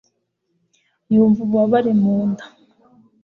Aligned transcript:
yumva 1.13 1.39
ububabare 1.43 1.91
mu 2.01 2.15
nda 2.29 2.45